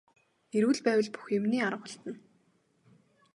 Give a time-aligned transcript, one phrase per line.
[0.57, 2.13] Эрүүл байвал бүх юмны арга олдоно.